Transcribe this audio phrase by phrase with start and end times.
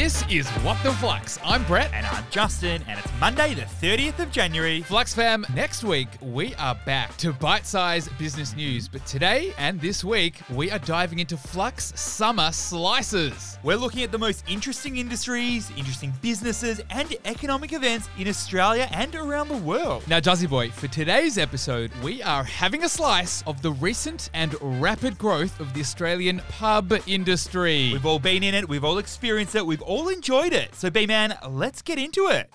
[0.00, 1.40] This is What the Flux.
[1.44, 1.90] I'm Brett.
[1.92, 4.80] And I'm Justin, and it's Monday, the 30th of January.
[4.82, 8.86] Flux fam, next week we are back to bite sized business news.
[8.86, 13.58] But today and this week, we are diving into Flux Summer Slices.
[13.64, 19.16] We're looking at the most interesting industries, interesting businesses, and economic events in Australia and
[19.16, 20.06] around the world.
[20.06, 24.54] Now, Juzzy Boy, for today's episode, we are having a slice of the recent and
[24.80, 27.90] rapid growth of the Australian pub industry.
[27.92, 30.74] We've all been in it, we've all experienced it, we've all enjoyed it.
[30.74, 32.50] So, B Man, let's get into it.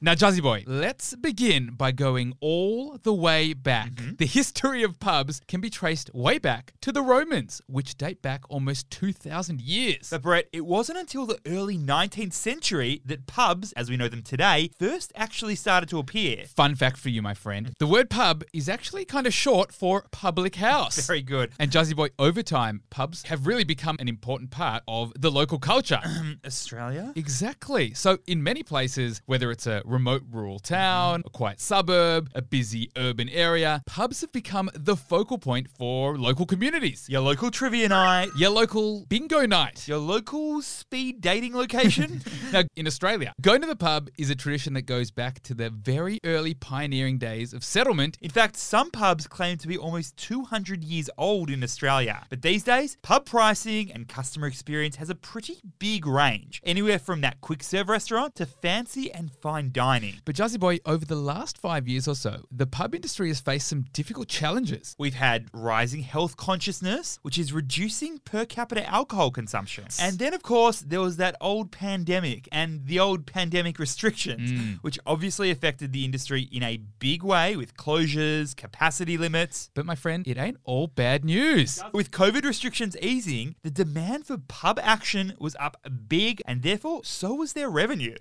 [0.00, 3.90] Now, Juzzy Boy, let's begin by going all the way back.
[3.94, 4.14] Mm-hmm.
[4.18, 8.42] The history of pubs can be traced way back to the Romans, which date back
[8.48, 10.10] almost 2,000 years.
[10.10, 14.22] But, Brett, it wasn't until the early 19th century that pubs, as we know them
[14.22, 16.44] today, first actually started to appear.
[16.44, 20.04] Fun fact for you, my friend the word pub is actually kind of short for
[20.12, 21.04] public house.
[21.08, 21.50] Very good.
[21.58, 25.58] And Juzzy Boy, over time, pubs have really become an important part of the local
[25.58, 26.00] culture.
[26.46, 27.12] Australia?
[27.16, 27.94] Exactly.
[27.94, 32.90] So, in many places, whether it's a remote rural town, a quiet suburb, a busy
[32.96, 37.06] urban area, pubs have become the focal point for local communities.
[37.08, 39.88] Your local trivia night, Your local bingo night.
[39.88, 42.22] your local speed dating location.
[42.52, 45.68] Now, in Australia, going to the pub is a tradition that goes back to the
[45.68, 48.16] very early pioneering days of settlement.
[48.22, 52.24] In fact, some pubs claim to be almost 200 years old in Australia.
[52.30, 56.62] But these days, pub pricing and customer experience has a pretty big range.
[56.64, 59.77] Anywhere from that quick serve restaurant to fancy and fine dining.
[60.24, 63.68] But Jazzy Boy, over the last five years or so, the pub industry has faced
[63.68, 64.94] some difficult challenges.
[64.98, 69.84] We've had rising health consciousness, which is reducing per capita alcohol consumption.
[70.00, 74.78] And then, of course, there was that old pandemic and the old pandemic restrictions, mm.
[74.82, 79.70] which obviously affected the industry in a big way with closures, capacity limits.
[79.74, 81.82] But my friend, it ain't all bad news.
[81.92, 85.76] With COVID restrictions easing, the demand for pub action was up
[86.08, 88.16] big, and therefore, so was their revenue.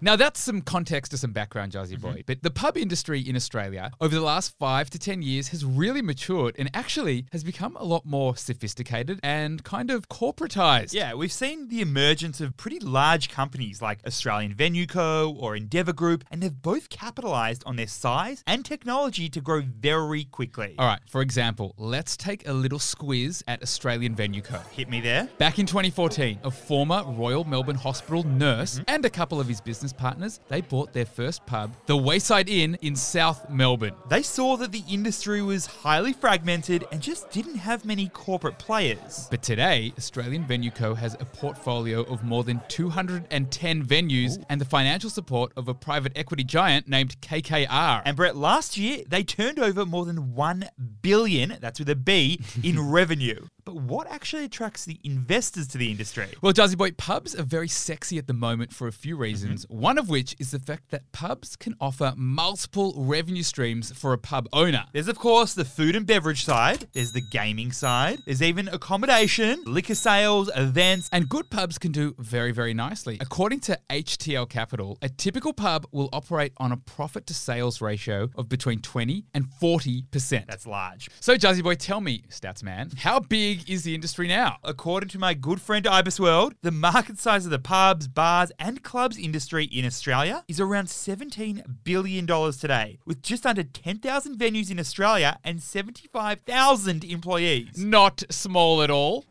[0.00, 2.02] Now, that's some context to some background, Jazzy mm-hmm.
[2.02, 2.24] Boy.
[2.26, 6.02] But the pub industry in Australia over the last five to 10 years has really
[6.02, 10.92] matured and actually has become a lot more sophisticated and kind of corporatized.
[10.92, 15.34] Yeah, we've seen the emergence of pretty large companies like Australian Venue Co.
[15.38, 20.24] or Endeavour Group, and they've both capitalised on their size and technology to grow very
[20.24, 20.74] quickly.
[20.78, 24.58] All right, for example, let's take a little squiz at Australian Venue Co.
[24.72, 25.28] Hit me there.
[25.38, 28.84] Back in 2014, a former Royal Melbourne Hospital nurse mm-hmm.
[28.88, 32.76] and a couple of his business partners, they bought their first pub, the Wayside Inn
[32.82, 33.94] in South Melbourne.
[34.08, 39.26] They saw that the industry was highly fragmented and just didn't have many corporate players.
[39.30, 40.94] But today, Australian Venue Co.
[40.94, 46.12] has a portfolio of more than 210 venues and the financial support of a private
[46.16, 48.02] equity giant named KKR.
[48.04, 50.68] And Brett, last year they turned over more than 1
[51.02, 53.46] billion, that's with a B, in revenue.
[53.66, 56.28] But what actually attracts the investors to the industry?
[56.40, 59.22] well, Jazzy Boy, pubs are very sexy at the moment for a few mm-hmm.
[59.22, 59.66] reasons.
[59.68, 64.18] One of which is the fact that pubs can offer multiple revenue streams for a
[64.18, 64.84] pub owner.
[64.92, 69.64] There's, of course, the food and beverage side, there's the gaming side, there's even accommodation,
[69.66, 71.08] liquor sales, events.
[71.10, 73.18] And good pubs can do very, very nicely.
[73.20, 78.28] According to HTL Capital, a typical pub will operate on a profit to sales ratio
[78.36, 80.46] of between 20 and 40%.
[80.46, 81.10] That's large.
[81.18, 84.58] so, Jazzy Boy, tell me, stats man, how big is the industry now?
[84.62, 88.82] According to my good friend Ibis World, the market size of the pubs, bars, and
[88.82, 94.78] clubs industry in Australia is around $17 billion today, with just under 10,000 venues in
[94.78, 97.78] Australia and 75,000 employees.
[97.78, 99.24] Not small at all.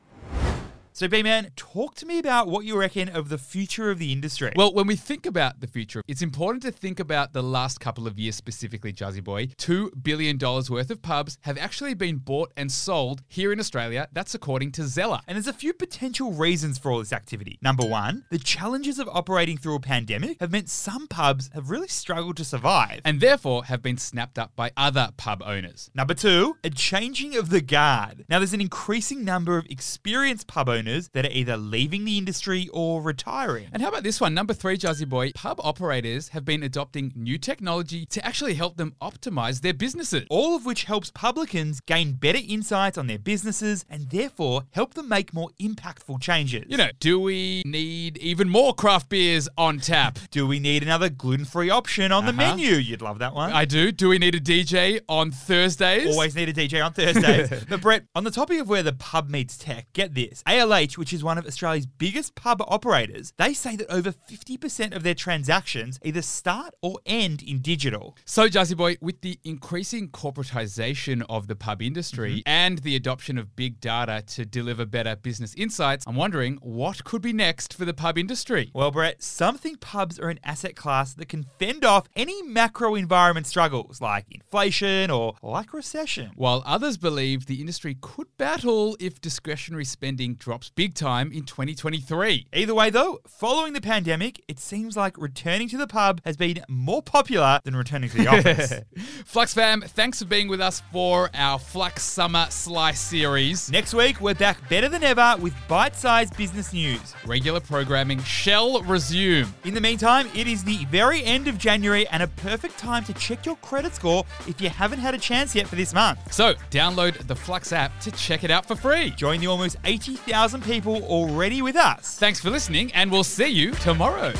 [0.97, 4.13] So, B Man, talk to me about what you reckon of the future of the
[4.13, 4.53] industry.
[4.55, 8.07] Well, when we think about the future, it's important to think about the last couple
[8.07, 9.47] of years specifically, Jazzy Boy.
[9.47, 14.07] $2 billion worth of pubs have actually been bought and sold here in Australia.
[14.13, 15.19] That's according to Zeller.
[15.27, 17.59] And there's a few potential reasons for all this activity.
[17.61, 21.89] Number one, the challenges of operating through a pandemic have meant some pubs have really
[21.89, 23.01] struggled to survive.
[23.03, 25.91] And therefore have been snapped up by other pub owners.
[25.93, 28.23] Number two, a changing of the guard.
[28.29, 32.69] Now, there's an increasing number of experienced pub owners that are either leaving the industry
[32.73, 33.67] or retiring.
[33.73, 34.33] And how about this one?
[34.33, 35.31] Number three, Jazzy Boy.
[35.33, 40.25] Pub operators have been adopting new technology to actually help them optimize their businesses.
[40.29, 45.09] All of which helps publicans gain better insights on their businesses and therefore help them
[45.09, 46.65] make more impactful changes.
[46.67, 50.19] You know, do we need even more craft beers on tap?
[50.31, 52.55] do we need another gluten free option on the Uh-huh.
[52.55, 52.73] menu?
[52.75, 53.51] You'd love that one.
[53.51, 53.91] I do.
[53.91, 56.07] Do we need a DJ on Thursdays?
[56.07, 57.65] Always need a DJ on Thursdays.
[57.69, 60.43] but Brett, on the topic of where the pub meets tech, get this.
[60.47, 65.03] ALH Which is one of Australia's biggest pub operators, they say that over 50% of
[65.03, 68.17] their transactions either start or end in digital.
[68.25, 72.49] So, Jazzy Boy, with the increasing corporatization of the pub industry mm-hmm.
[72.49, 77.21] and the adoption of big data to deliver better business insights, I'm wondering what could
[77.21, 78.71] be next for the pub industry?
[78.73, 82.95] Well, Brett, some think pubs are an asset class that can fend off any macro
[82.95, 86.31] environment struggles like inflation or like recession.
[86.35, 92.47] While others believe the industry could battle if discretionary spending drops big time in 2023.
[92.53, 96.63] Either way, though, following the pandemic, it seems like returning to the pub has been
[96.67, 98.73] more popular than returning to the office.
[99.25, 103.71] Flux fam, thanks for being with us for our Flux Summer Slice series.
[103.71, 107.13] Next week, we're back better than ever with bite sized business news.
[107.25, 109.47] Regular programming shall resume.
[109.63, 113.13] In the meantime, it is the very end of January and a perfect time to
[113.13, 116.33] check your credit score if you haven't had a chance yet for this month.
[116.33, 119.09] So, download the Flux app to check it out for free.
[119.11, 122.17] Join the almost 80,000 people already with us.
[122.17, 124.33] Thanks for listening, and we'll see you tomorrow.